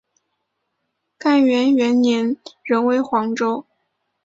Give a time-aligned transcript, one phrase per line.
[1.19, 3.67] 干元元年仍为黄州。